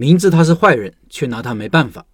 [0.00, 2.06] 明知他是坏人，却拿他没办法。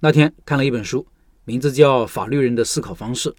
[0.00, 1.06] 那天看了一本书，
[1.44, 3.30] 名字叫《法律人的思考方式》。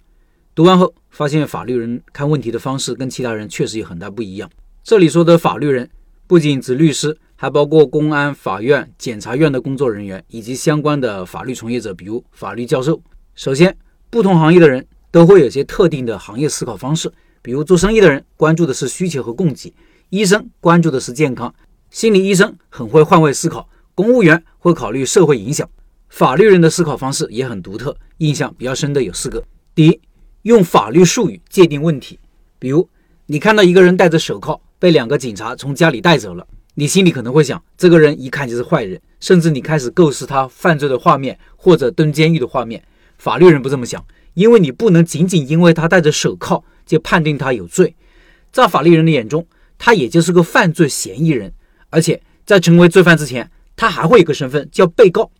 [0.54, 4.50] 读完后发现，法律人看问题的方式跟其他人确实有很大不一样。
[4.82, 5.90] 这里说的法律人，
[6.26, 12.98] 不仅指律师，还包括公安、法院、检察院的工作人员以及相关的法律从业者，比如法律教授。
[13.34, 13.76] 首先，
[14.08, 17.12] 不同行业的人都会有些特定的行业思考方式。
[17.42, 19.74] 比如做生意的人关注的是需求和供给，
[20.08, 21.54] 医生关注的是健康，
[21.90, 25.68] 心理医生很会换位思考，公务员会考虑社会影响。
[26.08, 29.44] 法律人的思考方式也很独特，印象比较深的有四个。
[29.74, 30.00] 第一。
[30.42, 32.18] 用法律术语界定问题，
[32.60, 32.88] 比如
[33.26, 42.82] 你看到一个人戴着手铐被两个警察从家里带走了，你心里可能会想，这个人一看就是坏人，甚至你开始构思他犯罪的画面或者蹲监狱的画面。
[43.18, 44.02] 法律人不这么想，
[44.34, 47.96] 因为你不能仅仅因为他戴着手铐就判定他有罪，
[48.52, 49.44] 在法律人的眼中，
[49.76, 51.52] 他也就是个犯罪嫌疑人，
[51.90, 55.30] 而且在成为罪犯之前，他还会有个身份叫被告，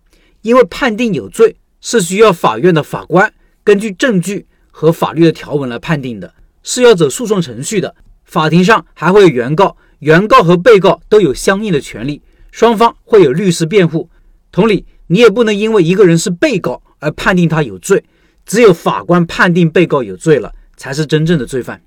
[0.42, 3.32] 因为判定有罪是需要法院的法官
[3.64, 4.46] 根据证据。
[4.70, 7.96] 和法律的条文来判定的，是要走诉讼程序的。
[8.24, 12.22] 法庭上还会有原告，原告和被告都有相应的权利，
[12.52, 14.08] 双方会有律师辩护。
[14.52, 18.04] 同理，你也不能因为一个人是被告而判定他有罪，
[18.46, 21.82] 只有法官判定被告有罪了，才是真正的罪犯。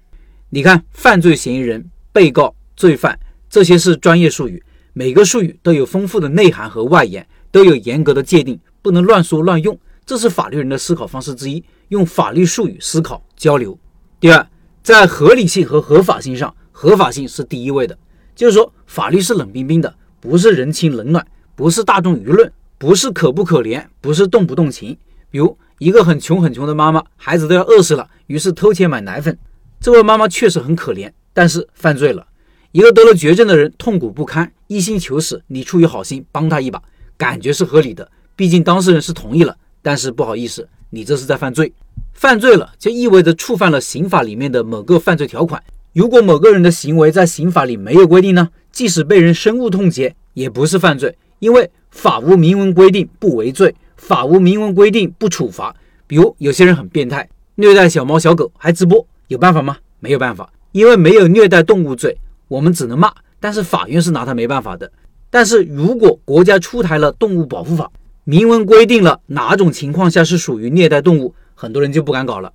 [0.49, 3.17] 你看，犯罪嫌疑人、被告、罪犯，
[3.51, 4.63] 这些是专业术语，
[4.93, 9.77] 每个术语都有丰富的内涵和外延，都有严格的界定，不能乱说乱用。
[10.05, 13.77] 这是法律人的思考方式之一，用法律术语思考交流。
[14.21, 14.47] 第二，
[14.81, 17.97] 在合理性和合法性上，合法性是第一位的，
[18.33, 24.97] 就是说法律是冷冰冰的，不是人情冷暖，不是大众舆论，不是可不可怜，不是动不动情。
[25.29, 29.37] 比如一个很穷很穷的妈妈，孩子都要饿死了，于是偷钱买奶粉，
[29.81, 32.25] 这位妈妈确实很可怜，但是犯罪了。
[32.71, 36.81] 一个得了绝症的人痛苦不堪，一心求死，你出于好心帮他一把，
[37.17, 39.55] 感觉是合理的，毕竟当事人是同意了。
[39.81, 41.73] 但是不好意思，你这是在犯罪，
[42.13, 45.61] 犯罪了就意味着触犯了刑法里面的某个犯罪条款。
[45.91, 48.49] 如果某个人的行为在刑法里没有规定呢？
[48.71, 55.75] 即使被人深恶痛绝，也不是犯罪，因为法无明文规定不为罪，法无明文规定不处罚。
[56.07, 59.75] 比如有些人很变态，虐待小猫小狗还直播，有办法吗？
[59.99, 62.17] 没有办法，因为没有虐待动物罪，
[62.51, 64.91] 我们只能骂，但是法院是拿他没办法的。
[65.29, 67.89] 但是如果国家出台了动物保护法，
[68.25, 72.51] 明文规定了哪种情况下是属于虐待动物，很多人就不敢搞了。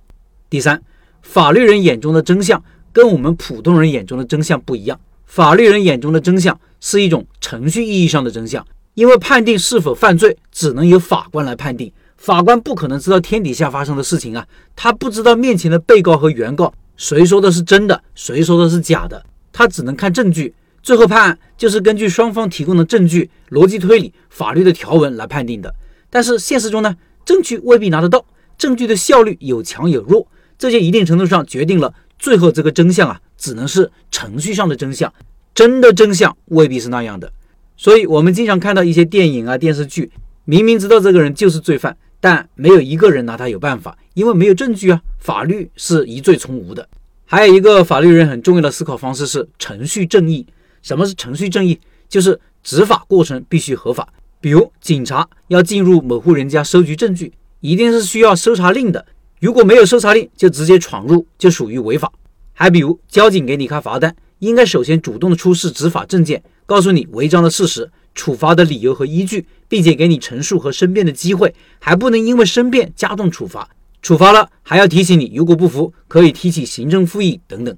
[0.51, 0.79] 第三，
[1.23, 2.63] 法律人眼中的真相
[2.93, 4.99] 跟我们普通人眼中的真相不一样。
[5.25, 19.25] 法律人眼中的真相是一种程序意义上的真相，因为判定是否犯罪只能由法官来判定，法官不可能知道天底下发生的事情啊，他不知道面前的被告和原告谁说的是真的，谁说的是假的，
[19.57, 20.53] 他只能看证据。
[20.83, 25.73] 最后判案就是根据双方提供的证据、逻辑推理、法律的条文来判定的。
[26.11, 26.95] 但是现实中呢，
[27.25, 28.23] 证据未必拿得到，
[28.55, 30.27] 证据的效率有强有弱，
[30.59, 35.11] 这就一定程度上决定了最后这个真相啊，只能是程序上的真相，
[35.55, 37.33] 真的真相未必是那样的。
[37.75, 40.11] 所以，我们经常看到一些电影啊、电视剧，
[40.45, 45.01] 明明知道这个人就是罪犯，但没有一个人拿他有办法，因为没有证据啊。
[45.17, 46.87] 法律是疑罪从无的。
[47.29, 50.47] 还有一个法律人很重要的思考方式是程序正义。
[50.81, 51.77] 什么是程序正义？
[52.07, 54.07] 就是执法过程必须合法。
[54.39, 59.05] 比如警察要进入某户人家收集证据，一定是需要搜查令的。
[59.41, 62.09] 如果没有搜查令就直接闯入，就属于违法。
[62.53, 73.67] 还比如交警给你开罚单，应该首先主动的出示执法证件，告诉你违章的事实、处罚的理由和依据，并且给你陈述和申辩的机会，还不能因为申辩加重处罚。
[74.07, 77.77] 处罚了还要提醒你，如果不服可以提起行政复议等等。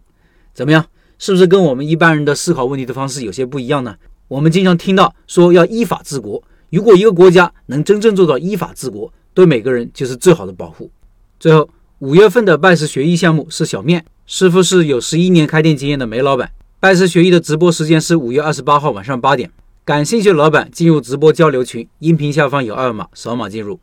[0.54, 0.86] 怎么样？
[1.18, 3.96] 是不是跟我们一般人的思考问题的方式有些不一样呢？
[4.28, 10.92] 我们经常听到说要依法治国，如果一个国家能真正做到依法治国，对每个人就是最好的保护。
[11.40, 16.52] 最后，五月份的拜师学艺项目是小面师傅，是有十一年开店经验的煤老板。
[16.80, 19.50] 拜师学艺的直播时间是五月二十八号晚上八点，
[19.84, 23.80] 感兴趣的老板进入直播交流群，音频下方有二维码，扫码进入。